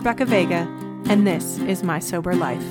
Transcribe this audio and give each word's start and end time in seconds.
Rebecca 0.00 0.24
Vega, 0.24 0.66
and 1.10 1.26
this 1.26 1.58
is 1.58 1.82
My 1.82 1.98
Sober 1.98 2.34
Life. 2.34 2.64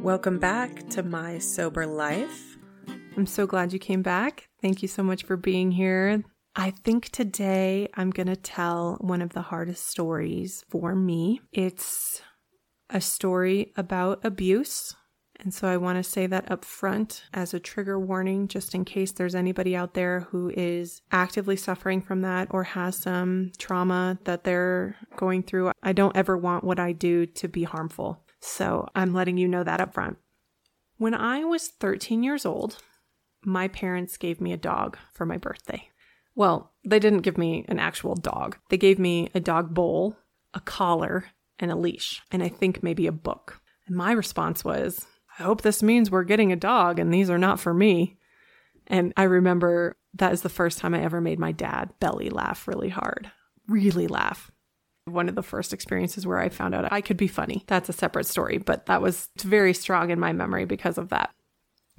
Welcome 0.00 0.38
back 0.38 0.88
to 0.90 1.02
My 1.02 1.38
Sober 1.38 1.84
Life. 1.84 2.56
I'm 3.16 3.26
so 3.26 3.48
glad 3.48 3.72
you 3.72 3.80
came 3.80 4.00
back. 4.00 4.48
Thank 4.62 4.80
you 4.82 4.86
so 4.86 5.02
much 5.02 5.24
for 5.24 5.36
being 5.36 5.72
here. 5.72 6.22
I 6.54 6.70
think 6.70 7.08
today 7.08 7.88
I'm 7.94 8.10
going 8.10 8.28
to 8.28 8.36
tell 8.36 8.96
one 9.00 9.20
of 9.20 9.30
the 9.30 9.42
hardest 9.42 9.88
stories 9.88 10.64
for 10.68 10.94
me. 10.94 11.40
It's 11.50 12.22
a 12.90 13.00
story 13.00 13.72
about 13.76 14.24
abuse 14.24 14.94
and 15.40 15.52
so 15.52 15.68
I 15.68 15.76
want 15.76 15.98
to 15.98 16.08
say 16.08 16.26
that 16.26 16.50
up 16.50 16.64
front 16.64 17.24
as 17.32 17.52
a 17.52 17.60
trigger 17.60 17.98
warning, 17.98 18.48
just 18.48 18.74
in 18.74 18.84
case 18.84 19.12
there's 19.12 19.34
anybody 19.34 19.76
out 19.76 19.94
there 19.94 20.20
who 20.30 20.50
is 20.56 21.02
actively 21.10 21.56
suffering 21.56 22.00
from 22.00 22.22
that 22.22 22.48
or 22.50 22.62
has 22.64 22.96
some 22.96 23.52
trauma 23.58 24.18
that 24.24 24.44
they're 24.44 24.96
going 25.16 25.42
through. 25.42 25.72
I 25.82 25.92
don't 25.92 26.16
ever 26.16 26.36
want 26.36 26.64
what 26.64 26.78
I 26.78 26.92
do 26.92 27.26
to 27.26 27.48
be 27.48 27.64
harmful. 27.64 28.24
So 28.40 28.86
I'm 28.94 29.12
letting 29.12 29.36
you 29.36 29.48
know 29.48 29.64
that 29.64 29.80
up 29.80 29.94
front. 29.94 30.18
When 30.96 31.14
I 31.14 31.44
was 31.44 31.68
13 31.68 32.22
years 32.22 32.46
old, 32.46 32.78
my 33.44 33.68
parents 33.68 34.16
gave 34.16 34.40
me 34.40 34.52
a 34.52 34.58
dog 34.58 34.96
for 35.12 35.26
my 35.26 35.36
birthday. 35.36 35.88
Well, 36.34 36.72
they 36.84 36.98
didn't 36.98 37.22
give 37.22 37.38
me 37.38 37.64
an 37.68 37.78
actual 37.78 38.14
dog. 38.14 38.56
They 38.68 38.76
gave 38.76 38.98
me 38.98 39.28
a 39.34 39.40
dog 39.40 39.74
bowl, 39.74 40.16
a 40.52 40.60
collar, 40.60 41.26
and 41.58 41.70
a 41.70 41.76
leash, 41.76 42.22
and 42.30 42.42
I 42.42 42.48
think 42.48 42.82
maybe 42.82 43.06
a 43.06 43.12
book. 43.12 43.60
And 43.86 43.96
my 43.96 44.12
response 44.12 44.64
was, 44.64 45.06
I 45.38 45.42
hope 45.42 45.62
this 45.62 45.82
means 45.82 46.10
we're 46.10 46.24
getting 46.24 46.52
a 46.52 46.56
dog 46.56 46.98
and 46.98 47.12
these 47.12 47.30
are 47.30 47.38
not 47.38 47.60
for 47.60 47.74
me. 47.74 48.16
And 48.86 49.12
I 49.16 49.24
remember 49.24 49.96
that 50.14 50.32
is 50.32 50.42
the 50.42 50.48
first 50.48 50.78
time 50.78 50.94
I 50.94 51.02
ever 51.02 51.20
made 51.20 51.38
my 51.38 51.52
dad 51.52 51.90
belly 52.00 52.30
laugh 52.30 52.68
really 52.68 52.90
hard, 52.90 53.30
really 53.68 54.06
laugh. 54.06 54.50
One 55.06 55.28
of 55.28 55.34
the 55.34 55.42
first 55.42 55.72
experiences 55.72 56.26
where 56.26 56.38
I 56.38 56.48
found 56.48 56.74
out 56.74 56.90
I 56.92 57.00
could 57.00 57.16
be 57.16 57.28
funny. 57.28 57.64
That's 57.66 57.88
a 57.88 57.92
separate 57.92 58.26
story, 58.26 58.58
but 58.58 58.86
that 58.86 59.02
was 59.02 59.28
very 59.38 59.74
strong 59.74 60.10
in 60.10 60.18
my 60.18 60.32
memory 60.32 60.64
because 60.64 60.96
of 60.98 61.10
that. 61.10 61.30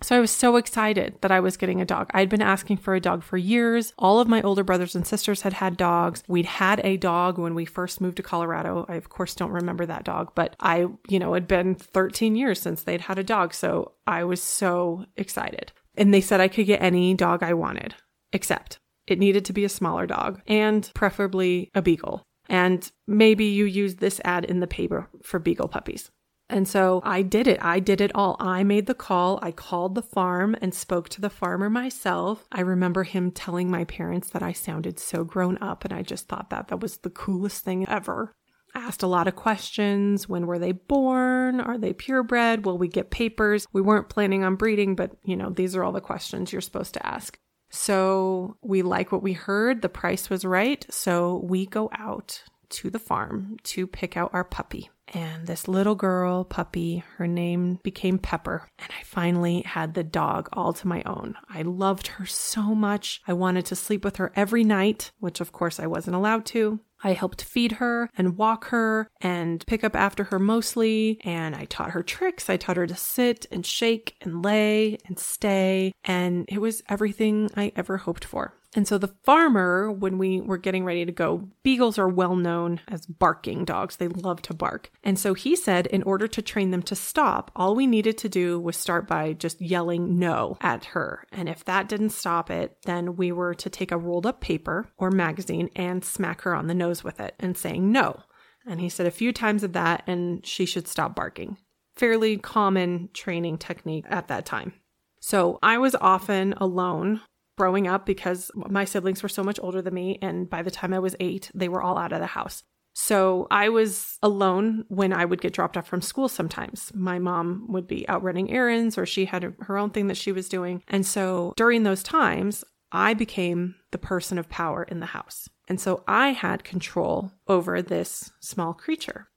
So 0.06 0.16
I 0.16 0.20
was 0.20 0.30
so 0.30 0.58
excited 0.58 1.16
that 1.22 1.32
I 1.32 1.40
was 1.40 1.58
getting 1.58 1.82
a 1.82 1.86
dog. 1.86 2.12
I'd 2.14 2.30
been 2.30 2.40
asking 2.40 2.78
for 2.78 2.94
a 2.94 3.00
dog 3.00 3.24
for 3.24 3.38
years. 3.38 3.92
All 3.98 4.20
of 4.20 4.28
my 4.28 4.40
older 4.44 4.64
brothers 4.64 4.94
and 4.94 5.04
sisters 5.08 5.42
had 5.42 5.54
had 5.54 5.78
dogs. 5.78 6.22
We'd 6.28 6.46
had 6.46 6.80
a 6.84 6.96
dog 6.96 7.40
when 7.40 7.56
we 7.56 7.66
first 7.66 8.00
moved 8.00 8.18
to 8.18 8.22
Colorado. 8.22 8.86
I, 8.88 8.98
of 8.98 9.10
course, 9.10 9.34
don't 9.34 9.50
remember 9.50 9.84
that 9.88 10.04
dog, 10.04 10.34
but 10.36 10.56
I, 10.60 10.86
you 11.10 11.18
know, 11.18 11.34
had 11.34 11.48
been 11.48 11.74
13 11.74 12.36
years 12.36 12.62
since 12.62 12.84
they'd 12.84 13.02
had 13.02 13.18
a 13.18 13.24
dog. 13.24 13.56
So 13.56 13.94
I 14.06 14.26
was 14.26 14.44
so 14.44 15.06
excited. 15.18 15.72
And 15.98 16.14
they 16.14 16.22
said 16.22 16.40
I 16.40 16.50
could 16.50 16.68
get 16.68 16.84
any 16.84 17.16
dog 17.16 17.42
I 17.42 17.56
wanted, 17.56 17.96
except 18.32 18.78
it 19.08 19.18
needed 19.18 19.44
to 19.46 19.54
be 19.54 19.66
a 19.66 19.70
smaller 19.70 20.06
dog 20.06 20.40
and 20.46 20.88
preferably 20.94 21.72
a 21.74 21.82
beagle. 21.82 22.22
And 22.48 22.88
maybe 23.08 23.46
you 23.46 23.66
use 23.66 23.96
this 23.96 24.22
ad 24.24 24.46
in 24.46 24.60
the 24.60 24.68
paper 24.68 25.10
for 25.24 25.40
beagle 25.40 25.68
puppies. 25.68 26.12
And 26.48 26.68
so 26.68 27.02
I 27.04 27.24
did 27.24 27.48
it. 27.48 27.58
I 27.64 27.80
did 27.80 28.02
it 28.02 28.12
all. 28.14 28.38
I 28.40 28.64
made 28.64 28.86
the 28.86 28.94
call. 28.94 29.40
I 29.42 29.52
called 29.52 29.96
the 29.96 30.04
farm 30.04 30.56
and 30.62 30.74
spoke 30.74 31.10
to 31.10 31.22
the 31.22 31.30
farmer 31.30 31.70
myself. 31.70 32.48
I 32.52 32.62
remember 32.62 33.04
him 33.04 33.32
telling 33.32 33.72
my 33.72 33.86
parents 33.86 34.30
that 34.30 34.44
I 34.44 34.52
sounded 34.52 35.00
so 35.00 35.24
grown 35.24 35.58
up, 35.60 35.86
and 35.86 35.94
I 35.94 36.04
just 36.04 36.28
thought 36.28 36.52
that 36.52 36.68
that 36.68 36.82
was 36.82 36.98
the 36.98 37.10
coolest 37.10 37.64
thing 37.64 37.88
ever. 37.88 38.32
I 38.76 38.80
asked 38.80 39.02
a 39.02 39.08
lot 39.08 39.28
of 39.28 39.36
questions. 39.36 40.30
When 40.30 40.46
were 40.46 40.60
they 40.60 40.74
born? 40.74 41.62
Are 41.62 41.78
they 41.78 41.94
purebred? 41.94 42.66
Will 42.66 42.78
we 42.78 42.90
get 42.90 43.10
papers? 43.10 43.66
We 43.74 43.82
weren't 43.82 44.10
planning 44.10 44.44
on 44.44 44.56
breeding, 44.56 44.96
but 44.96 45.12
you 45.24 45.36
know, 45.36 45.50
these 45.50 45.76
are 45.76 45.84
all 45.84 45.94
the 45.94 46.02
questions 46.02 46.52
you're 46.52 46.62
supposed 46.62 46.94
to 46.94 47.06
ask. 47.06 47.40
So 47.72 48.58
we 48.62 48.84
like 48.84 49.12
what 49.12 49.24
we 49.24 49.34
heard. 49.34 49.82
The 49.82 49.90
price 49.90 50.30
was 50.30 50.46
right. 50.46 50.86
So 50.90 51.42
we 51.44 51.66
go 51.66 51.90
out 51.98 52.44
to 52.70 52.90
the 52.90 53.00
farm 53.00 53.58
to 53.64 53.88
pick 53.88 54.16
out 54.16 54.32
our 54.34 54.44
puppy. 54.44 54.90
And 55.14 55.48
this 55.48 55.68
little 55.68 55.96
girl, 55.96 56.44
puppy, 56.44 57.04
her 57.18 57.28
name 57.28 57.80
became 57.84 58.18
Pepper. 58.18 58.68
And 58.80 58.90
I 59.00 59.04
finally 59.04 59.62
had 59.62 59.94
the 59.94 60.04
dog 60.04 60.50
all 60.54 60.74
to 60.74 60.88
my 60.88 61.04
own. 61.06 61.36
I 61.50 61.62
loved 61.62 62.08
her 62.08 62.26
so 62.26 62.76
much. 62.76 63.22
I 63.28 63.34
wanted 63.34 63.66
to 63.68 63.76
sleep 63.76 64.04
with 64.04 64.18
her 64.18 64.32
every 64.36 64.64
night, 64.64 65.12
which 65.20 65.40
of 65.40 65.52
course 65.52 65.80
I 65.80 65.88
wasn't 65.88 66.16
allowed 66.16 66.46
to. 66.48 66.80
I 67.04 67.14
helped 67.14 67.44
feed 67.44 67.74
her 67.74 68.10
and 68.18 68.38
walk 68.38 68.70
her 68.70 69.08
and 69.22 69.64
pick 69.68 69.84
up 69.84 69.96
after 69.96 70.26
her 70.26 70.40
mostly. 70.40 71.20
And 71.24 71.56
I 71.56 71.66
taught 71.66 71.92
her 71.92 72.02
tricks. 72.02 72.50
I 72.50 72.58
taught 72.58 72.78
her 72.78 72.88
to 72.88 72.96
sit 72.96 73.46
and 73.52 73.66
shake 73.66 74.16
and 74.22 74.44
lay 74.44 74.98
and 75.06 75.20
stay. 75.20 75.94
And 76.04 76.46
it 76.48 76.60
was 76.60 76.82
everything 76.90 77.52
I 77.56 77.72
ever 77.76 77.98
hoped 77.98 78.26
for. 78.26 78.56
And 78.76 78.86
so 78.86 78.98
the 78.98 79.08
farmer, 79.24 79.90
when 79.90 80.18
we 80.18 80.42
were 80.42 80.58
getting 80.58 80.84
ready 80.84 81.06
to 81.06 81.12
go, 81.12 81.48
beagles 81.64 81.98
are 81.98 82.10
well 82.10 82.36
known 82.36 82.82
as 82.90 83.06
barking 83.06 83.64
dogs. 83.64 83.96
They 83.96 84.10
love 84.10 84.42
to 84.44 84.54
bark. 84.54 84.92
And 85.02 85.18
so 85.18 85.34
he 85.34 85.56
said, 85.56 85.88
in 85.88 86.04
order 86.04 86.28
to 86.28 86.42
train 86.42 86.72
them 86.72 86.84
to 86.84 86.96
stop, 86.96 87.52
all 87.56 87.74
we 87.74 87.88
needed 87.88 88.18
to 88.20 88.30
do 88.30 88.60
was 88.60 88.76
start 88.76 89.08
by 89.08 89.32
just 89.32 89.62
yelling 89.62 90.20
no 90.20 90.58
at 90.60 90.86
her. 90.86 91.26
And 91.32 91.48
if 91.48 91.64
that 91.66 91.88
didn't 91.88 92.10
stop 92.10 92.52
it, 92.52 92.78
then 92.84 93.16
we 93.16 93.32
were 93.32 93.54
to 93.56 93.70
take 93.70 93.94
a 93.94 93.98
rolled 93.98 94.26
up 94.26 94.42
paper 94.42 94.90
or 94.98 95.10
magazine 95.10 95.70
and 95.76 96.04
smack 96.04 96.42
her 96.42 96.54
on 96.54 96.68
the 96.68 96.76
nose 96.76 97.02
with 97.02 97.22
it 97.22 97.36
and 97.40 97.58
saying 97.58 97.92
no. 97.92 98.24
And 98.68 98.82
he 98.82 98.90
said 98.90 99.06
a 99.06 99.12
few 99.12 99.32
times 99.32 99.64
of 99.64 99.74
that, 99.74 100.04
and 100.08 100.46
she 100.46 100.66
should 100.66 100.88
stop 100.88 101.16
barking. 101.16 101.58
Fairly 101.96 102.38
common 102.38 103.10
training 103.14 103.58
technique 103.58 104.06
at 104.10 104.28
that 104.28 104.46
time. 104.46 104.74
So 105.22 105.60
I 105.64 105.78
was 105.78 105.96
often 105.96 106.54
alone 106.58 107.22
growing 107.58 107.88
up 107.88 108.06
because 108.06 108.52
my 108.56 108.86
siblings 108.86 109.24
were 109.24 109.30
so 109.30 109.44
much 109.44 109.60
older 109.62 109.82
than 109.82 109.94
me. 109.94 110.20
And 110.22 110.50
by 110.50 110.62
the 110.62 110.72
time 110.72 110.94
I 110.94 111.00
was 111.00 111.16
eight, 111.20 111.52
they 111.54 111.70
were 111.70 111.82
all 111.82 111.98
out 111.98 112.14
of 112.14 112.20
the 112.20 112.28
house. 112.28 112.64
So 112.98 113.48
I 113.52 113.68
was 113.70 114.18
alone 114.24 114.86
when 114.88 115.12
I 115.12 115.26
would 115.26 115.42
get 115.42 115.54
dropped 115.54 115.76
off 115.76 115.88
from 115.88 116.02
school 116.02 116.30
sometimes. 116.30 116.94
My 116.96 117.20
mom 117.20 117.66
would 117.68 117.88
be 117.88 118.08
out 118.08 118.24
running 118.24 118.52
errands 118.52 118.98
or 118.98 119.06
she 119.06 119.26
had 119.26 119.54
her 119.60 119.78
own 119.78 119.90
thing 119.90 120.08
that 120.08 120.18
she 120.18 120.32
was 120.32 120.48
doing. 120.48 120.82
And 120.88 121.06
so 121.06 121.54
during 121.58 121.84
those 121.84 122.04
times, 122.04 122.64
I 122.94 123.14
became 123.14 123.76
the 123.92 123.98
person 123.98 124.38
of 124.38 124.48
power 124.48 124.84
in 124.84 125.02
the 125.02 125.08
house. 125.08 125.50
And 125.68 125.82
so 125.82 126.06
I 126.08 126.30
had 126.30 126.64
control 126.64 127.34
over 127.48 127.82
this 127.82 128.32
small 128.40 128.74
creature. 128.74 129.28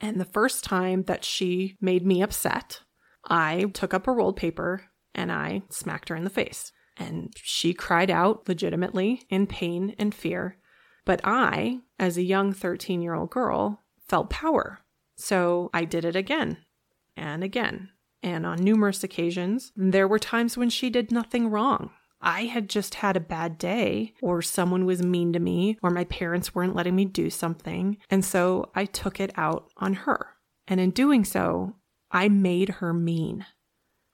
And 0.00 0.18
the 0.18 0.24
first 0.24 0.64
time 0.64 1.02
that 1.04 1.24
she 1.24 1.76
made 1.82 2.06
me 2.06 2.22
upset, 2.22 2.80
I 3.28 3.64
took 3.74 3.92
up 3.92 4.06
a 4.06 4.12
rolled 4.12 4.36
paper 4.36 4.84
and 5.14 5.30
I 5.30 5.62
smacked 5.70 6.08
her 6.08 6.16
in 6.16 6.24
the 6.24 6.30
face. 6.30 6.72
And 6.96 7.32
she 7.36 7.74
cried 7.74 8.10
out 8.10 8.48
legitimately 8.48 9.22
in 9.28 9.46
pain 9.46 9.94
and 9.98 10.14
fear. 10.14 10.58
But 11.04 11.20
I, 11.24 11.80
as 11.98 12.16
a 12.16 12.22
young 12.22 12.52
13 12.52 13.02
year 13.02 13.14
old 13.14 13.30
girl, 13.30 13.82
felt 14.08 14.30
power. 14.30 14.80
So 15.16 15.70
I 15.72 15.84
did 15.84 16.04
it 16.04 16.16
again 16.16 16.58
and 17.16 17.44
again. 17.44 17.90
And 18.22 18.46
on 18.46 18.62
numerous 18.62 19.04
occasions, 19.04 19.72
there 19.76 20.08
were 20.08 20.18
times 20.18 20.56
when 20.56 20.70
she 20.70 20.88
did 20.88 21.12
nothing 21.12 21.50
wrong. 21.50 21.90
I 22.22 22.44
had 22.46 22.70
just 22.70 22.96
had 22.96 23.18
a 23.18 23.20
bad 23.20 23.58
day, 23.58 24.14
or 24.22 24.40
someone 24.40 24.86
was 24.86 25.02
mean 25.02 25.34
to 25.34 25.38
me, 25.38 25.76
or 25.82 25.90
my 25.90 26.04
parents 26.04 26.54
weren't 26.54 26.74
letting 26.74 26.96
me 26.96 27.04
do 27.04 27.28
something. 27.28 27.98
And 28.08 28.24
so 28.24 28.70
I 28.74 28.86
took 28.86 29.20
it 29.20 29.30
out 29.36 29.68
on 29.76 29.92
her. 29.92 30.28
And 30.66 30.80
in 30.80 30.90
doing 30.90 31.26
so, 31.26 31.76
I 32.10 32.30
made 32.30 32.70
her 32.70 32.94
mean. 32.94 33.44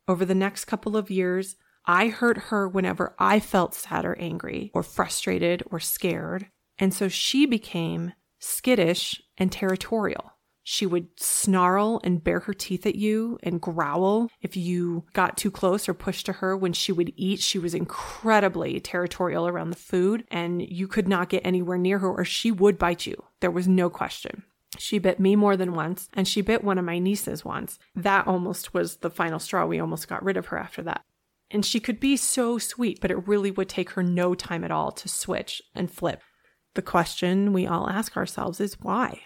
Over 0.09 0.25
the 0.25 0.35
next 0.35 0.65
couple 0.65 0.97
of 0.97 1.09
years, 1.09 1.55
I 1.87 2.09
hurt 2.09 2.39
her 2.39 2.69
whenever 2.69 3.15
I 3.19 3.41
felt 3.41 3.75
sad 3.75 4.05
or 4.05 4.19
angry 4.19 4.71
or 4.75 4.83
frustrated 4.83 5.63
or 5.71 5.81
scared. 5.81 6.47
And 6.79 6.95
so 6.95 7.09
she 7.09 7.47
became 7.47 8.13
skittish 8.39 9.21
and 9.37 9.51
territorial. 9.51 10.33
She 10.63 10.87
would 10.87 11.09
snarl 11.19 12.01
and 12.05 12.23
bare 12.23 12.41
her 12.41 12.53
teeth 12.55 12.87
at 12.87 12.95
you 12.95 13.39
and 13.43 13.61
growl 13.61 14.31
if 14.41 14.57
you 14.57 15.05
got 15.15 15.37
too 15.37 15.51
close 15.51 15.89
or 15.89 15.95
pushed 15.95 16.27
to 16.27 16.35
her. 16.35 16.57
When 16.57 16.73
she 16.73 16.93
would 16.93 17.13
eat, 17.17 17.41
she 17.41 17.59
was 17.59 17.75
incredibly 17.75 18.79
territorial 18.79 19.49
around 19.49 19.71
the 19.71 19.77
food, 19.77 20.25
and 20.31 20.63
you 20.63 20.87
could 20.87 21.09
not 21.09 21.29
get 21.29 21.45
anywhere 21.45 21.79
near 21.79 21.99
her 21.99 22.11
or 22.11 22.25
she 22.25 22.53
would 22.53 22.79
bite 22.79 23.07
you. 23.07 23.25
There 23.41 23.51
was 23.51 23.67
no 23.67 23.91
question. 23.91 24.45
She 24.79 24.99
bit 24.99 25.19
me 25.19 25.35
more 25.35 25.57
than 25.57 25.75
once, 25.75 26.09
and 26.15 26.29
she 26.29 26.41
bit 26.43 26.63
one 26.63 26.79
of 26.79 26.85
my 26.85 26.99
nieces 26.99 27.45
once. 27.45 27.79
That 27.97 28.27
almost 28.27 28.73
was 28.73 28.99
the 28.99 29.11
final 29.11 29.39
straw. 29.39 29.67
We 29.67 29.81
almost 29.81 30.09
got 30.09 30.23
rid 30.23 30.37
of 30.37 30.47
her 30.47 30.59
after 30.59 30.83
that. 30.83 31.05
And 31.51 31.65
she 31.65 31.81
could 31.81 31.99
be 31.99 32.17
so 32.17 32.59
sweet, 32.59 33.01
but 33.01 33.11
it 33.11 33.27
really 33.27 33.51
would 33.51 33.69
take 33.69 33.91
her 33.91 34.03
no 34.03 34.35
time 34.35 34.63
at 34.63 34.71
all 34.71 34.93
to 34.93 35.09
switch 35.09 35.61
and 35.75 35.91
flip. 35.91 36.23
The 36.75 36.83
question 36.83 37.53
we 37.53 37.67
all 37.67 37.89
ask 37.89 38.17
ourselves 38.17 38.61
is 38.61 38.81
why? 38.81 39.23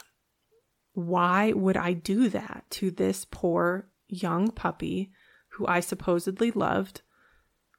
Why 0.94 1.52
would 1.52 1.76
I 1.76 1.92
do 1.92 2.28
that 2.30 2.64
to 2.70 2.90
this 2.90 3.26
poor 3.30 3.88
young 4.08 4.50
puppy 4.50 5.10
who 5.50 5.66
I 5.66 5.80
supposedly 5.80 6.50
loved? 6.50 7.02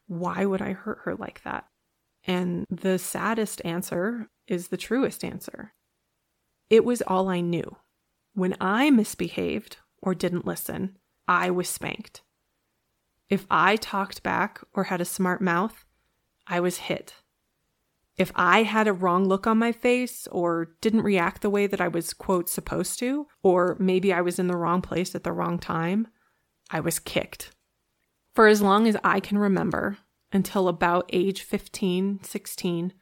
Why 0.07 0.45
would 0.45 0.61
I 0.61 0.73
hurt 0.73 0.99
her 1.05 1.15
like 1.15 1.41
that? 1.43 1.65
And 2.27 2.65
the 2.69 2.99
saddest 2.99 3.61
answer 3.65 4.29
is 4.47 4.67
the 4.67 4.77
truest 4.77 5.23
answer. 5.23 5.73
It 6.69 6.83
was 6.83 7.01
all 7.03 7.29
I 7.29 7.41
knew. 7.41 7.77
When 8.33 8.55
I 8.59 8.89
misbehaved 8.89 9.77
or 10.01 10.13
didn't 10.13 10.45
listen, 10.45 10.97
I 11.27 11.49
was 11.51 11.69
spanked. 11.69 12.21
If 13.29 13.45
I 13.49 13.75
talked 13.75 14.23
back 14.23 14.61
or 14.73 14.85
had 14.85 15.01
a 15.01 15.05
smart 15.05 15.41
mouth, 15.41 15.85
I 16.47 16.59
was 16.59 16.77
hit. 16.77 17.15
If 18.17 18.31
I 18.35 18.63
had 18.63 18.87
a 18.87 18.93
wrong 18.93 19.25
look 19.25 19.45
on 19.45 19.57
my 19.57 19.71
face 19.71 20.27
or 20.27 20.75
didn't 20.79 21.01
react 21.01 21.41
the 21.41 21.49
way 21.49 21.67
that 21.67 21.81
I 21.81 21.87
was, 21.87 22.13
quote, 22.13 22.47
supposed 22.47 22.97
to, 22.99 23.27
or 23.43 23.75
maybe 23.79 24.13
I 24.13 24.21
was 24.21 24.39
in 24.39 24.47
the 24.47 24.55
wrong 24.55 24.81
place 24.81 25.15
at 25.15 25.23
the 25.23 25.33
wrong 25.33 25.59
time, 25.59 26.07
I 26.69 26.79
was 26.79 26.99
kicked. 26.99 27.51
For 28.33 28.47
as 28.47 28.61
long 28.61 28.87
as 28.87 28.95
I 29.03 29.19
can 29.19 29.37
remember, 29.37 29.97
until 30.31 30.67
about 30.67 31.09
age 31.11 31.41
15, 31.41 32.21
16, 32.23 32.93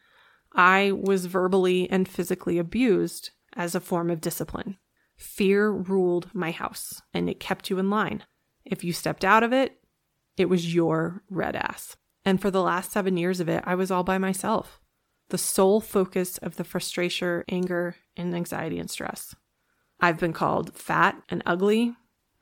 I 0.56 0.92
was 0.92 1.26
verbally 1.26 1.90
and 1.90 2.08
physically 2.08 2.58
abused 2.58 3.32
as 3.56 3.76
a 3.76 3.80
form 3.80 4.10
of 4.10 4.22
discipline. 4.22 4.78
Fear 5.16 5.70
ruled 5.70 6.34
my 6.34 6.52
house 6.52 7.02
and 7.14 7.30
it 7.30 7.40
kept 7.40 7.70
you 7.70 7.78
in 7.78 7.90
line. 7.90 8.24
If 8.66 8.84
you 8.84 8.94
stepped 8.94 9.26
out 9.26 9.44
of 9.44 9.54
it, 9.54 9.78
it 10.38 10.50
was 10.50 10.74
your 10.74 11.24
red 11.30 11.56
ass. 11.56 11.96
And 12.26 12.42
for 12.42 12.50
the 12.50 12.62
last 12.62 12.92
seven 12.92 13.18
years 13.18 13.40
of 13.40 13.50
it, 13.50 13.64
I 13.66 13.76
was 13.76 13.92
all 13.92 14.04
by 14.04 14.18
myself 14.18 14.80
the 15.30 15.38
sole 15.38 15.82
focus 15.82 16.38
of 16.40 16.58
the 16.58 16.64
frustration, 16.64 17.44
anger, 17.50 17.96
and 18.16 18.36
anxiety 18.36 18.78
and 18.78 18.90
stress. 18.90 19.34
I've 20.00 20.20
been 20.20 20.34
called 20.34 20.76
fat 20.76 21.22
and 21.30 21.42
ugly, 21.46 21.96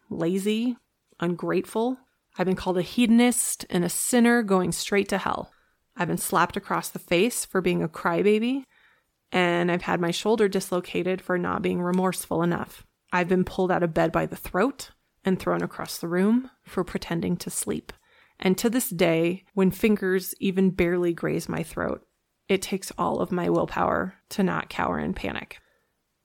lazy, 0.10 0.78
ungrateful. 1.20 1.98
I've 2.38 2.48
been 2.48 2.56
called 2.56 2.78
a 2.78 2.82
hedonist 2.82 3.66
and 3.70 3.86
a 3.86 3.90
sinner 3.90 4.44
going 4.44 4.72
straight 4.72 5.08
to 5.10 5.20
hell. 5.20 5.52
I've 5.96 6.08
been 6.08 6.18
slapped 6.18 6.58
across 6.58 6.90
the 6.90 7.00
face 7.00 7.46
for 7.46 7.62
being 7.62 7.84
a 7.84 7.88
crybaby, 7.88 8.64
and 9.32 9.72
I've 9.72 9.84
had 9.84 10.02
my 10.02 10.12
shoulder 10.12 10.48
dislocated 10.48 11.22
for 11.22 11.38
not 11.38 11.62
being 11.62 11.82
remorseful 11.82 12.42
enough. 12.42 12.86
I've 13.14 13.30
been 13.30 13.46
pulled 13.46 13.72
out 13.72 13.84
of 13.84 13.94
bed 13.94 14.12
by 14.12 14.26
the 14.26 14.36
throat 14.36 14.92
and 15.24 15.40
thrown 15.40 15.62
across 15.62 15.98
the 15.98 16.08
room 16.08 16.50
for 16.64 16.84
pretending 16.84 17.38
to 17.38 17.50
sleep. 17.50 17.94
And 18.40 18.58
to 18.58 18.70
this 18.70 18.90
day, 18.90 19.46
when 19.54 19.72
fingers 19.72 20.34
even 20.40 20.72
barely 20.72 21.14
graze 21.14 21.48
my 21.48 21.64
throat, 21.64 22.06
it 22.50 22.62
takes 22.62 22.92
all 22.98 23.20
of 23.20 23.32
my 23.32 23.50
willpower 23.50 24.16
to 24.30 24.44
not 24.44 24.70
cower 24.70 25.00
in 25.00 25.14
panic. 25.14 25.60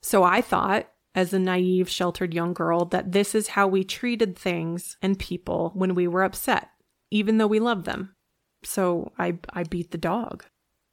So 0.02 0.24
I 0.24 0.40
thought, 0.40 0.88
as 1.14 1.32
a 1.32 1.38
naive, 1.38 1.88
sheltered 1.88 2.34
young 2.34 2.52
girl, 2.52 2.84
that 2.86 3.12
this 3.12 3.34
is 3.34 3.48
how 3.48 3.66
we 3.66 3.84
treated 3.84 4.38
things 4.38 4.96
and 5.02 5.18
people 5.18 5.72
when 5.74 5.94
we 5.94 6.08
were 6.08 6.24
upset, 6.24 6.68
even 7.10 7.38
though 7.38 7.46
we 7.46 7.60
loved 7.60 7.84
them. 7.84 8.14
So 8.62 9.12
I, 9.18 9.38
I 9.50 9.62
beat 9.64 9.90
the 9.90 9.98
dog. 9.98 10.44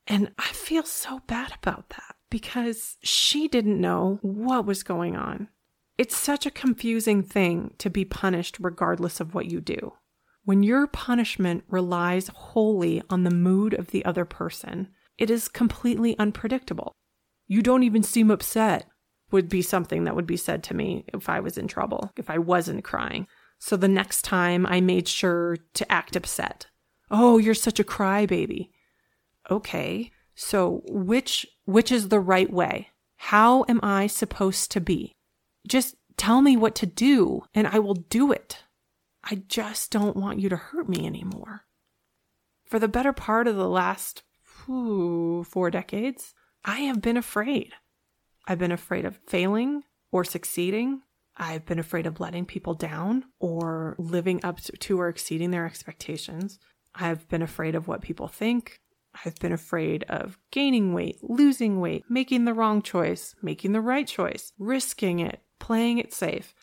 And 0.07 0.31
I 0.37 0.47
feel 0.47 0.83
so 0.83 1.21
bad 1.27 1.53
about 1.61 1.89
that 1.89 2.15
because 2.29 2.97
she 3.03 3.47
didn't 3.47 3.79
know 3.79 4.19
what 4.21 4.65
was 4.65 4.83
going 4.83 5.15
on. 5.15 5.47
It's 6.03 6.17
such 6.17 6.45
a 6.45 6.51
confusing 6.51 7.23
thing 7.23 7.75
to 7.77 7.89
be 7.89 8.03
punished 8.03 8.57
regardless 8.59 9.21
of 9.21 9.33
what 9.33 9.45
you 9.45 9.61
do. 9.61 9.93
When 10.43 10.61
your 10.61 10.85
punishment 10.85 11.63
relies 11.69 12.27
wholly 12.27 13.01
on 13.09 13.23
the 13.23 13.31
mood 13.31 13.73
of 13.73 13.91
the 13.91 14.03
other 14.03 14.25
person, 14.25 14.89
it 15.17 15.29
is 15.29 15.47
completely 15.47 16.19
unpredictable. 16.19 16.91
You 17.47 17.61
don't 17.61 17.83
even 17.83 18.03
seem 18.03 18.31
upset, 18.31 18.85
would 19.31 19.47
be 19.47 19.61
something 19.61 20.03
that 20.03 20.13
would 20.13 20.27
be 20.27 20.35
said 20.35 20.61
to 20.63 20.73
me 20.73 21.05
if 21.13 21.29
I 21.29 21.39
was 21.39 21.57
in 21.57 21.69
trouble, 21.69 22.11
if 22.17 22.29
I 22.29 22.37
wasn't 22.37 22.83
crying. 22.83 23.25
So 23.57 23.77
the 23.77 23.87
next 23.87 24.23
time 24.23 24.65
I 24.65 24.81
made 24.81 25.07
sure 25.07 25.55
to 25.73 25.89
act 25.89 26.17
upset. 26.17 26.67
Oh, 27.11 27.37
you're 27.37 27.53
such 27.53 27.79
a 27.79 27.85
crybaby. 27.85 28.71
Okay, 29.49 30.11
so 30.35 30.81
which 30.85 31.45
which 31.63 31.93
is 31.93 32.09
the 32.09 32.19
right 32.19 32.51
way? 32.51 32.89
How 33.15 33.63
am 33.69 33.79
I 33.81 34.07
supposed 34.07 34.69
to 34.71 34.81
be? 34.81 35.13
Just 35.67 35.95
tell 36.17 36.41
me 36.41 36.57
what 36.57 36.75
to 36.75 36.85
do 36.85 37.43
and 37.53 37.67
I 37.67 37.79
will 37.79 37.95
do 37.95 38.31
it. 38.31 38.63
I 39.23 39.35
just 39.47 39.91
don't 39.91 40.17
want 40.17 40.39
you 40.39 40.49
to 40.49 40.57
hurt 40.57 40.89
me 40.89 41.05
anymore. 41.05 41.65
For 42.65 42.79
the 42.79 42.87
better 42.87 43.13
part 43.13 43.47
of 43.47 43.55
the 43.55 43.69
last 43.69 44.23
whew, 44.65 45.43
four 45.43 45.69
decades, 45.69 46.33
I 46.65 46.81
have 46.81 47.01
been 47.01 47.17
afraid. 47.17 47.73
I've 48.47 48.59
been 48.59 48.71
afraid 48.71 49.05
of 49.05 49.19
failing 49.27 49.83
or 50.11 50.23
succeeding. 50.23 51.01
I've 51.37 51.65
been 51.65 51.79
afraid 51.79 52.05
of 52.05 52.19
letting 52.19 52.45
people 52.45 52.73
down 52.73 53.25
or 53.39 53.95
living 53.97 54.43
up 54.43 54.59
to 54.61 54.99
or 54.99 55.07
exceeding 55.07 55.51
their 55.51 55.65
expectations. 55.65 56.59
I've 56.93 57.27
been 57.27 57.41
afraid 57.41 57.75
of 57.75 57.87
what 57.87 58.01
people 58.01 58.27
think. 58.27 58.79
I've 59.25 59.35
been 59.35 59.53
afraid 59.53 60.03
of 60.09 60.37
gaining 60.51 60.93
weight, 60.93 61.17
losing 61.21 61.79
weight, 61.79 62.03
making 62.09 62.45
the 62.45 62.53
wrong 62.53 62.81
choice, 62.81 63.35
making 63.41 63.71
the 63.71 63.81
right 63.81 64.07
choice, 64.07 64.51
risking 64.57 65.19
it, 65.19 65.41
playing 65.63 65.97
it 65.97 66.13
safe. 66.13 66.53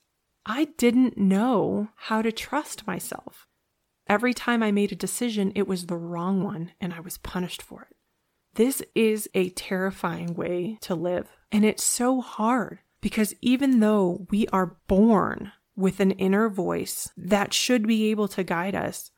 I 0.45 0.67
didn't 0.77 1.17
know 1.17 1.89
how 1.97 2.21
to 2.21 2.31
trust 2.31 2.87
myself. 2.87 3.47
Every 4.07 4.35
time 4.35 4.63
I 4.63 4.73
made 4.73 4.93
a 4.93 5.07
decision, 5.07 5.53
it 5.55 5.67
was 5.67 5.87
the 5.87 5.97
wrong 5.97 6.45
one, 6.45 6.73
and 6.83 6.93
I 6.93 7.01
was 7.01 7.17
punished 7.17 7.63
for 7.63 7.89
it. 7.91 7.97
This 8.57 8.83
is 8.95 9.27
a 9.33 9.49
terrifying 9.51 10.35
way 10.35 10.77
to 10.83 10.95
live. 10.95 11.31
And 11.51 11.65
it's 11.65 11.83
so 11.83 12.21
hard 12.21 12.81
because 13.01 13.35
even 13.41 13.81
though 13.81 14.27
we 14.31 14.47
are 14.49 14.77
born 14.87 15.53
with 15.75 16.01
an 16.01 16.11
inner 16.13 16.51
voice 16.51 17.09
that 17.17 17.55
should 17.55 17.87
be 17.87 18.11
able 18.11 18.29
to 18.29 18.45
guide 18.45 18.75
us, 18.75 19.11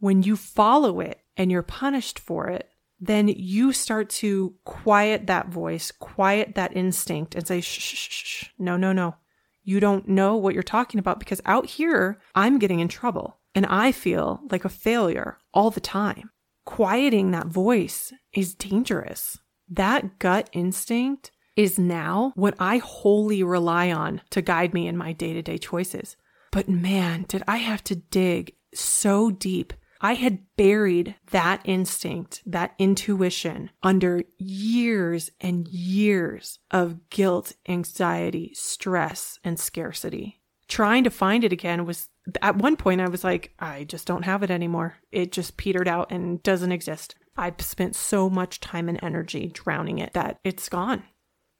when 0.00 0.22
you 0.22 0.36
follow 0.36 1.00
it 1.00 1.18
and 1.34 1.50
you're 1.50 1.62
punished 1.62 2.18
for 2.18 2.48
it, 2.48 2.68
then 3.00 3.28
you 3.28 3.72
start 3.72 4.10
to 4.10 4.54
quiet 4.64 5.28
that 5.28 5.48
voice, 5.48 5.90
quiet 5.90 6.56
that 6.56 6.76
instinct, 6.76 7.34
and 7.34 7.46
say, 7.46 7.62
shh, 7.62 7.80
shh, 7.80 7.94
shh, 7.96 8.24
shh. 8.24 8.44
no, 8.58 8.76
no, 8.76 8.92
no. 8.92 9.14
You 9.62 9.80
don't 9.80 10.08
know 10.08 10.36
what 10.36 10.54
you're 10.54 10.62
talking 10.62 10.98
about 10.98 11.18
because 11.18 11.40
out 11.44 11.66
here, 11.66 12.20
I'm 12.34 12.58
getting 12.58 12.80
in 12.80 12.88
trouble 12.88 13.38
and 13.54 13.66
I 13.66 13.92
feel 13.92 14.40
like 14.50 14.64
a 14.64 14.70
failure 14.70 15.38
all 15.52 15.70
the 15.70 15.80
time. 15.80 16.30
Quieting 16.64 17.30
that 17.30 17.46
voice 17.46 18.12
is 18.32 18.54
dangerous. 18.54 19.38
That 19.68 20.18
gut 20.18 20.48
instinct 20.52 21.30
is 21.56 21.78
now 21.78 22.32
what 22.36 22.54
I 22.58 22.78
wholly 22.78 23.42
rely 23.42 23.90
on 23.92 24.22
to 24.30 24.42
guide 24.42 24.72
me 24.72 24.86
in 24.88 24.96
my 24.96 25.12
day 25.12 25.32
to 25.34 25.42
day 25.42 25.58
choices. 25.58 26.16
But 26.52 26.68
man, 26.68 27.26
did 27.28 27.42
I 27.46 27.58
have 27.58 27.84
to 27.84 27.96
dig 27.96 28.54
so 28.74 29.30
deep. 29.30 29.72
I 30.00 30.14
had 30.14 30.40
buried 30.56 31.16
that 31.30 31.60
instinct, 31.64 32.42
that 32.46 32.74
intuition 32.78 33.70
under 33.82 34.22
years 34.38 35.30
and 35.40 35.68
years 35.68 36.58
of 36.70 37.10
guilt, 37.10 37.52
anxiety, 37.68 38.52
stress, 38.54 39.38
and 39.44 39.60
scarcity. 39.60 40.40
Trying 40.68 41.04
to 41.04 41.10
find 41.10 41.44
it 41.44 41.52
again 41.52 41.84
was 41.84 42.08
at 42.40 42.56
one 42.56 42.76
point 42.76 43.00
I 43.00 43.08
was 43.08 43.24
like, 43.24 43.52
I 43.58 43.84
just 43.84 44.06
don't 44.06 44.24
have 44.24 44.42
it 44.42 44.50
anymore. 44.50 44.96
It 45.12 45.32
just 45.32 45.56
petered 45.56 45.88
out 45.88 46.10
and 46.10 46.42
doesn't 46.42 46.72
exist. 46.72 47.16
I've 47.36 47.60
spent 47.60 47.94
so 47.94 48.30
much 48.30 48.60
time 48.60 48.88
and 48.88 48.98
energy 49.02 49.50
drowning 49.52 49.98
it 49.98 50.12
that 50.14 50.38
it's 50.44 50.68
gone. 50.68 51.02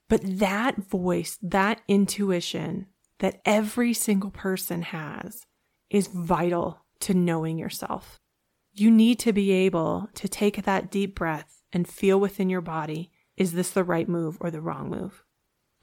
But 0.09 0.21
that 0.39 0.77
voice, 0.77 1.37
that 1.41 1.81
intuition 1.87 2.87
that 3.19 3.41
every 3.45 3.93
single 3.93 4.31
person 4.31 4.81
has 4.81 5.45
is 5.89 6.07
vital 6.07 6.85
to 7.01 7.13
knowing 7.13 7.57
yourself. 7.57 8.20
You 8.73 8.89
need 8.89 9.19
to 9.19 9.33
be 9.33 9.51
able 9.51 10.09
to 10.15 10.27
take 10.27 10.63
that 10.63 10.91
deep 10.91 11.15
breath 11.15 11.61
and 11.73 11.87
feel 11.87 12.19
within 12.19 12.49
your 12.49 12.61
body 12.61 13.11
is 13.37 13.53
this 13.53 13.71
the 13.71 13.83
right 13.83 14.07
move 14.07 14.37
or 14.39 14.51
the 14.51 14.61
wrong 14.61 14.89
move? 14.89 15.23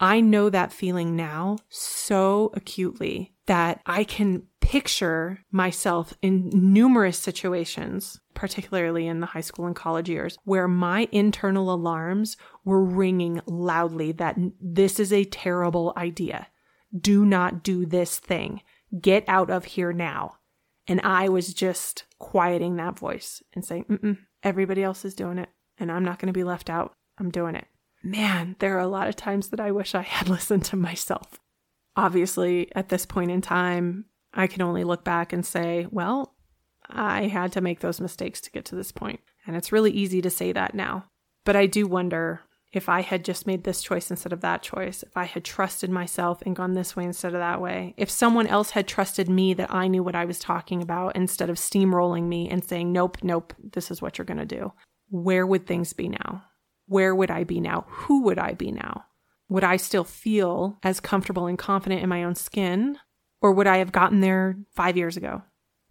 I 0.00 0.20
know 0.20 0.48
that 0.48 0.72
feeling 0.72 1.16
now 1.16 1.58
so 1.68 2.52
acutely 2.54 3.34
that 3.46 3.80
I 3.84 4.04
can 4.04 4.44
picture 4.60 5.40
myself 5.50 6.14
in 6.22 6.50
numerous 6.52 7.18
situations, 7.18 8.20
particularly 8.34 9.06
in 9.06 9.20
the 9.20 9.26
high 9.26 9.40
school 9.40 9.66
and 9.66 9.74
college 9.74 10.08
years, 10.08 10.38
where 10.44 10.68
my 10.68 11.08
internal 11.10 11.72
alarms 11.72 12.36
were 12.64 12.84
ringing 12.84 13.40
loudly 13.46 14.12
that 14.12 14.36
this 14.60 15.00
is 15.00 15.12
a 15.12 15.24
terrible 15.24 15.92
idea. 15.96 16.46
Do 16.96 17.24
not 17.24 17.62
do 17.62 17.84
this 17.84 18.18
thing. 18.18 18.62
Get 19.00 19.24
out 19.26 19.50
of 19.50 19.64
here 19.64 19.92
now. 19.92 20.37
And 20.88 21.00
I 21.02 21.28
was 21.28 21.52
just 21.52 22.04
quieting 22.18 22.76
that 22.76 22.98
voice 22.98 23.42
and 23.54 23.64
saying, 23.64 23.84
Mm-mm, 23.84 24.18
everybody 24.42 24.82
else 24.82 25.04
is 25.04 25.14
doing 25.14 25.38
it, 25.38 25.50
and 25.78 25.92
I'm 25.92 26.04
not 26.04 26.18
going 26.18 26.28
to 26.28 26.38
be 26.38 26.44
left 26.44 26.70
out. 26.70 26.92
I'm 27.18 27.30
doing 27.30 27.54
it 27.54 27.66
man, 28.02 28.56
there 28.58 28.76
are 28.76 28.80
a 28.80 28.88
lot 28.88 29.08
of 29.08 29.16
times 29.16 29.48
that 29.48 29.60
I 29.60 29.70
wish 29.70 29.94
I 29.94 30.02
had 30.02 30.28
listened 30.28 30.64
to 30.66 30.76
myself. 30.76 31.40
Obviously, 31.96 32.70
at 32.74 32.88
this 32.88 33.06
point 33.06 33.30
in 33.30 33.40
time, 33.40 34.06
I 34.32 34.46
can 34.46 34.62
only 34.62 34.84
look 34.84 35.04
back 35.04 35.32
and 35.32 35.44
say, 35.44 35.86
well, 35.90 36.34
I 36.88 37.26
had 37.26 37.52
to 37.52 37.60
make 37.60 37.80
those 37.80 38.00
mistakes 38.00 38.40
to 38.42 38.50
get 38.50 38.64
to 38.66 38.74
this 38.74 38.92
point. 38.92 39.20
And 39.46 39.56
it's 39.56 39.72
really 39.72 39.90
easy 39.90 40.22
to 40.22 40.30
say 40.30 40.52
that 40.52 40.74
now. 40.74 41.06
But 41.44 41.56
I 41.56 41.66
do 41.66 41.86
wonder 41.86 42.42
if 42.72 42.88
I 42.88 43.00
had 43.00 43.24
just 43.24 43.46
made 43.46 43.64
this 43.64 43.82
choice 43.82 44.10
instead 44.10 44.32
of 44.32 44.42
that 44.42 44.62
choice, 44.62 45.02
if 45.02 45.16
I 45.16 45.24
had 45.24 45.44
trusted 45.44 45.90
myself 45.90 46.42
and 46.42 46.54
gone 46.54 46.74
this 46.74 46.94
way 46.94 47.04
instead 47.04 47.34
of 47.34 47.40
that 47.40 47.60
way, 47.60 47.94
if 47.96 48.10
someone 48.10 48.46
else 48.46 48.70
had 48.70 48.86
trusted 48.86 49.28
me 49.28 49.54
that 49.54 49.72
I 49.72 49.88
knew 49.88 50.02
what 50.02 50.14
I 50.14 50.26
was 50.26 50.38
talking 50.38 50.82
about 50.82 51.16
instead 51.16 51.48
of 51.48 51.56
steamrolling 51.56 52.24
me 52.24 52.48
and 52.50 52.62
saying, 52.62 52.92
nope, 52.92 53.18
nope, 53.22 53.54
this 53.58 53.90
is 53.90 54.02
what 54.02 54.18
you're 54.18 54.24
going 54.24 54.38
to 54.38 54.44
do, 54.44 54.72
where 55.08 55.46
would 55.46 55.66
things 55.66 55.92
be 55.92 56.08
now? 56.08 56.44
where 56.88 57.14
would 57.14 57.30
I 57.30 57.44
be 57.44 57.60
now? 57.60 57.84
Who 57.88 58.22
would 58.22 58.38
I 58.38 58.54
be 58.54 58.72
now? 58.72 59.04
Would 59.48 59.64
I 59.64 59.76
still 59.76 60.04
feel 60.04 60.78
as 60.82 61.00
comfortable 61.00 61.46
and 61.46 61.58
confident 61.58 62.02
in 62.02 62.08
my 62.08 62.24
own 62.24 62.34
skin? 62.34 62.98
Or 63.40 63.52
would 63.52 63.66
I 63.66 63.78
have 63.78 63.92
gotten 63.92 64.20
there 64.20 64.56
five 64.74 64.96
years 64.96 65.16
ago, 65.16 65.42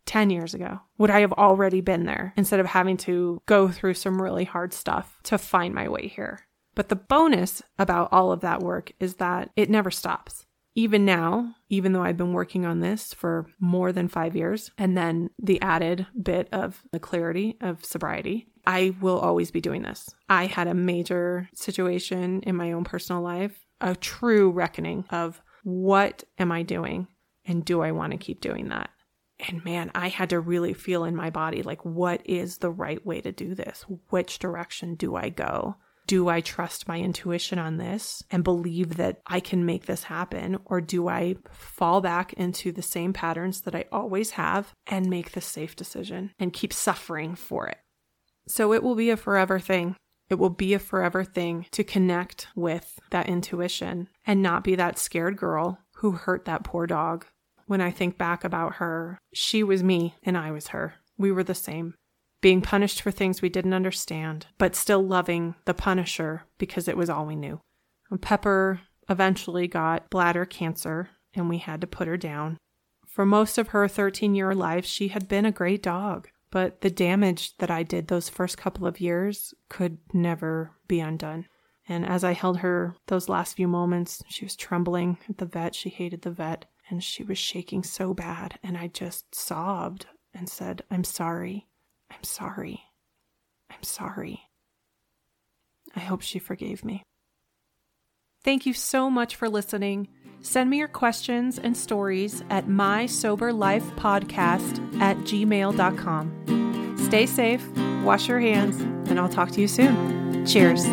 10 0.05 0.29
years 0.29 0.53
ago? 0.53 0.79
Would 0.97 1.09
I 1.09 1.21
have 1.21 1.33
already 1.33 1.81
been 1.81 2.05
there 2.05 2.33
instead 2.35 2.59
of 2.59 2.65
having 2.65 2.97
to 2.97 3.41
go 3.45 3.69
through 3.69 3.93
some 3.93 4.21
really 4.21 4.43
hard 4.43 4.73
stuff 4.73 5.19
to 5.23 5.37
find 5.37 5.73
my 5.73 5.87
way 5.87 6.07
here? 6.07 6.46
But 6.77 6.89
the 6.89 6.95
bonus 6.95 7.63
about 7.79 8.09
all 8.11 8.31
of 8.31 8.41
that 8.41 8.61
work 8.61 8.91
is 8.99 9.15
that 9.15 9.49
it 9.55 9.67
never 9.67 9.89
stops. 9.89 10.45
Even 10.75 11.05
now, 11.05 11.55
even 11.69 11.91
though 11.91 12.03
I've 12.03 12.17
been 12.17 12.33
working 12.33 12.67
on 12.67 12.81
this 12.81 13.15
for 13.15 13.47
more 13.59 13.91
than 13.91 14.07
five 14.07 14.35
years, 14.35 14.69
and 14.77 14.95
then 14.95 15.31
the 15.41 15.59
added 15.59 16.05
bit 16.21 16.47
of 16.51 16.83
the 16.91 16.99
clarity 16.99 17.57
of 17.61 17.83
sobriety, 17.83 18.45
I 18.67 18.93
will 19.01 19.17
always 19.17 19.49
be 19.49 19.59
doing 19.59 19.81
this. 19.81 20.07
I 20.29 20.45
had 20.45 20.67
a 20.67 20.75
major 20.75 21.49
situation 21.55 22.43
in 22.43 22.55
my 22.55 22.73
own 22.73 22.83
personal 22.83 23.23
life, 23.23 23.65
a 23.81 23.95
true 23.95 24.51
reckoning 24.51 25.05
of 25.09 25.41
what 25.63 26.25
am 26.37 26.51
I 26.51 26.61
doing 26.61 27.07
and 27.43 27.65
do 27.65 27.81
I 27.81 27.91
want 27.91 28.11
to 28.11 28.19
keep 28.19 28.39
doing 28.39 28.69
that? 28.69 28.91
And 29.49 29.65
man, 29.65 29.89
I 29.95 30.09
had 30.09 30.29
to 30.29 30.39
really 30.39 30.73
feel 30.73 31.05
in 31.05 31.15
my 31.15 31.31
body 31.31 31.63
like, 31.63 31.83
what 31.85 32.21
is 32.23 32.59
the 32.59 32.69
right 32.69 33.03
way 33.03 33.19
to 33.21 33.31
do 33.31 33.55
this? 33.55 33.83
Which 34.09 34.37
direction 34.37 34.93
do 34.93 35.15
I 35.15 35.29
go? 35.29 35.77
Do 36.07 36.29
I 36.29 36.39
trust 36.39 36.87
my 36.87 36.99
intuition 36.99 37.59
on 37.59 37.77
this 37.77 38.23
and 38.31 38.41
believe 38.41 38.95
that 38.95 39.19
I 39.27 39.41
can 39.41 39.65
make 39.65 39.85
this 39.85 40.03
happen? 40.03 40.57
Or 40.63 40.79
do 40.79 41.09
I 41.09 41.35
fall 41.51 41.99
back 41.99 42.31
into 42.33 42.71
the 42.71 42.81
same 42.81 43.11
patterns 43.11 43.61
that 43.61 43.75
I 43.75 43.85
always 43.91 44.31
have 44.31 44.71
and 44.87 45.09
make 45.09 45.33
the 45.33 45.41
safe 45.41 45.75
decision 45.75 46.31
and 46.39 46.53
keep 46.53 46.71
suffering 46.71 47.35
for 47.35 47.67
it? 47.67 47.77
So 48.47 48.71
it 48.71 48.83
will 48.83 48.95
be 48.95 49.09
a 49.09 49.17
forever 49.17 49.59
thing. 49.59 49.97
It 50.29 50.35
will 50.35 50.49
be 50.49 50.73
a 50.73 50.79
forever 50.79 51.25
thing 51.25 51.65
to 51.71 51.83
connect 51.83 52.47
with 52.55 52.99
that 53.11 53.27
intuition 53.27 54.07
and 54.25 54.41
not 54.41 54.63
be 54.63 54.75
that 54.75 54.97
scared 54.97 55.35
girl 55.35 55.79
who 55.95 56.11
hurt 56.11 56.45
that 56.45 56.63
poor 56.63 56.87
dog. 56.87 57.25
When 57.65 57.81
I 57.81 57.91
think 57.91 58.17
back 58.17 58.45
about 58.45 58.75
her, 58.75 59.19
she 59.33 59.61
was 59.61 59.83
me 59.83 60.15
and 60.23 60.37
I 60.37 60.51
was 60.51 60.67
her. 60.67 60.95
We 61.17 61.33
were 61.33 61.43
the 61.43 61.53
same 61.55 61.95
being 62.47 62.61
punished 62.61 63.01
for 63.01 63.11
things 63.11 63.41
we 63.41 63.49
didn't 63.49 63.73
understand, 63.73 64.47
but 64.57 64.73
still 64.73 65.05
loving 65.05 65.53
the 65.65 65.73
punisher 65.73 66.45
because 66.57 66.87
it 66.87 66.95
was 66.95 67.09
all 67.09 67.25
we 67.25 67.35
knew. 67.35 67.59
Pepper 68.21 68.79
eventually 69.09 69.67
got 69.67 70.09
bladder 70.09 70.45
cancer, 70.45 71.09
and 71.33 71.49
we 71.49 71.57
had 71.57 71.81
to 71.81 71.87
put 71.87 72.07
her 72.07 72.15
down. 72.15 72.55
For 73.05 73.25
most 73.25 73.57
of 73.57 73.67
her 73.67 73.85
13 73.89 74.33
year 74.33 74.55
life, 74.55 74.85
she 74.85 75.09
had 75.09 75.27
been 75.27 75.45
a 75.45 75.51
great 75.51 75.83
dog, 75.83 76.29
but 76.49 76.79
the 76.79 76.89
damage 76.89 77.57
that 77.57 77.69
I 77.69 77.83
did 77.83 78.07
those 78.07 78.29
first 78.29 78.57
couple 78.57 78.87
of 78.87 79.01
years 79.01 79.53
could 79.67 79.97
never 80.13 80.71
be 80.87 81.01
undone. 81.01 81.47
And 81.85 82.05
as 82.05 82.23
I 82.23 82.31
held 82.31 82.59
her 82.59 82.95
those 83.07 83.27
last 83.27 83.57
few 83.57 83.67
moments, 83.67 84.23
she 84.29 84.45
was 84.45 84.55
trembling 84.55 85.17
at 85.27 85.37
the 85.37 85.45
vet. 85.45 85.75
She 85.75 85.89
hated 85.89 86.21
the 86.21 86.31
vet, 86.31 86.63
and 86.89 87.03
she 87.03 87.25
was 87.25 87.37
shaking 87.37 87.83
so 87.83 88.13
bad. 88.13 88.57
And 88.63 88.77
I 88.77 88.87
just 88.87 89.35
sobbed 89.35 90.05
and 90.33 90.47
said, 90.47 90.85
I'm 90.89 91.03
sorry. 91.03 91.67
I'm 92.11 92.23
sorry. 92.23 92.83
I'm 93.69 93.83
sorry. 93.83 94.41
I 95.95 95.99
hope 95.99 96.21
she 96.21 96.39
forgave 96.39 96.83
me. 96.85 97.03
Thank 98.43 98.65
you 98.65 98.73
so 98.73 99.09
much 99.09 99.35
for 99.35 99.49
listening. 99.49 100.07
Send 100.41 100.69
me 100.69 100.77
your 100.77 100.87
questions 100.87 101.59
and 101.59 101.75
stories 101.75 102.43
at 102.49 102.67
mysoberlifepodcast 102.67 105.01
at 105.01 105.17
gmail.com. 105.17 106.95
Stay 106.97 107.25
safe, 107.25 107.67
wash 108.03 108.27
your 108.27 108.39
hands, 108.39 108.79
and 109.09 109.19
I'll 109.19 109.29
talk 109.29 109.51
to 109.51 109.61
you 109.61 109.67
soon. 109.67 110.45
Cheers. 110.45 110.85